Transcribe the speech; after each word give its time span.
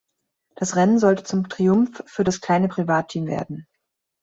Das 0.55 0.75
Rennen 0.75 0.97
sollte 0.97 1.21
zum 1.25 1.47
Triumph 1.47 2.03
für 2.07 2.23
das 2.23 2.41
kleine 2.41 2.67
Privatteam 2.67 3.27
werden. 3.27 3.67